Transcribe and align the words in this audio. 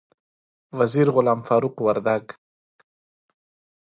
وزیر 0.77 1.07
غلام 1.15 1.39
فاروق 1.47 1.75
وردک 1.85 2.25